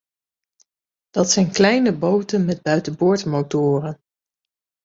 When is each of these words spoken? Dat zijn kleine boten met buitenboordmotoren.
Dat 1.09 1.29
zijn 1.31 1.51
kleine 1.51 1.97
boten 1.97 2.45
met 2.45 2.61
buitenboordmotoren. 2.61 3.99